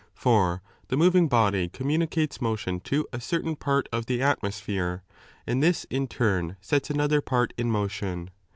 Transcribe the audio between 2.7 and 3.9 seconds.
to a certain part